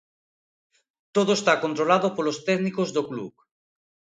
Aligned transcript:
Todo 1.15 1.31
está 1.35 1.53
controlado 1.63 2.07
polos 2.15 2.37
técnicos 2.47 2.89
do 2.95 3.03
club. 3.09 3.33